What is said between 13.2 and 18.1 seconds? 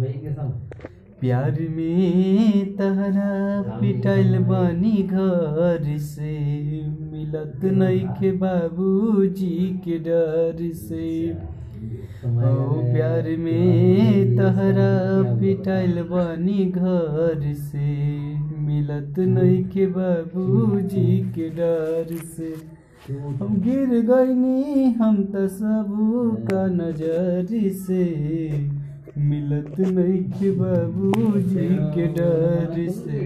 में तहरा पिटाइल बानी घर से